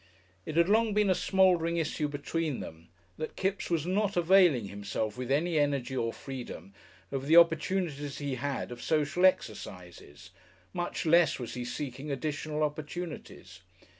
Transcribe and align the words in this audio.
It 0.47 0.55
had 0.57 0.67
long 0.67 0.95
been 0.95 1.11
a 1.11 1.13
smouldering 1.13 1.77
issue 1.77 2.07
between 2.07 2.59
them 2.59 2.89
that 3.19 3.35
Kipps 3.35 3.69
was 3.69 3.85
not 3.85 4.17
availing 4.17 4.65
himself 4.65 5.15
with 5.15 5.29
any 5.29 5.59
energy 5.59 5.95
or 5.95 6.11
freedom 6.11 6.73
of 7.11 7.27
the 7.27 7.37
opportunities 7.37 8.17
he 8.17 8.33
had 8.33 8.71
of 8.71 8.81
social 8.81 9.27
exercises, 9.27 10.31
much 10.73 11.05
less 11.05 11.37
was 11.37 11.53
he 11.53 11.63
seeking 11.63 12.09
additional 12.09 12.63
opportunities. 12.63 13.59